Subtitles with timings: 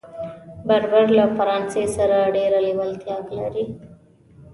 [0.67, 3.65] بربر له فرانسې سره ډېره لېوالتیا لري.